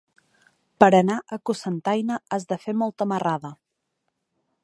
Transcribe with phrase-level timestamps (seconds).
[0.83, 3.55] Per anar a Cocentaina has de fer molta marrada.